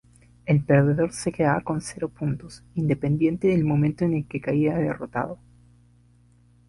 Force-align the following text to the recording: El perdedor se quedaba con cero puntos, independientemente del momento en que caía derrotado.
El 0.47 0.63
perdedor 0.63 1.13
se 1.13 1.31
quedaba 1.31 1.61
con 1.61 1.79
cero 1.79 2.09
puntos, 2.09 2.63
independientemente 2.73 3.49
del 3.49 3.63
momento 3.63 4.03
en 4.03 4.23
que 4.23 4.41
caía 4.41 4.75
derrotado. 4.75 5.37